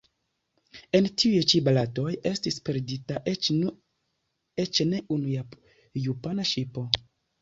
[0.99, 5.35] En tiuj ĉi bataloj estis perdita eĉ ne unu
[6.09, 6.89] japana ŝipo.